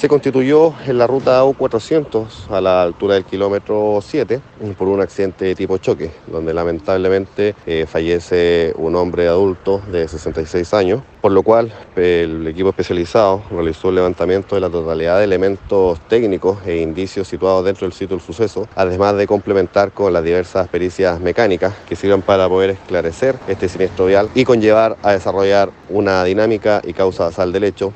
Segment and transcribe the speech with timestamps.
[0.00, 4.40] se constituyó en la ruta U400 a la altura del kilómetro 7
[4.78, 10.72] por un accidente de tipo choque, donde lamentablemente eh, fallece un hombre adulto de 66
[10.72, 16.00] años, por lo cual el equipo especializado realizó el levantamiento de la totalidad de elementos
[16.08, 20.66] técnicos e indicios situados dentro del sitio del suceso, además de complementar con las diversas
[20.68, 26.24] pericias mecánicas que sirvan para poder esclarecer este siniestro vial y conllevar a desarrollar una
[26.24, 27.92] dinámica y causa sal del hecho.